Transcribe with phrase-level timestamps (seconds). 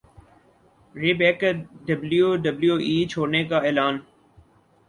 [0.95, 1.49] رے بیک کا
[1.87, 3.95] W W E چھوڑنے کا اعلان